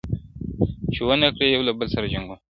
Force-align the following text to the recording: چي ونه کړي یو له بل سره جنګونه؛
چي 0.93 1.01
ونه 1.07 1.27
کړي 1.35 1.47
یو 1.49 1.61
له 1.67 1.73
بل 1.77 1.87
سره 1.95 2.05
جنګونه؛ 2.13 2.37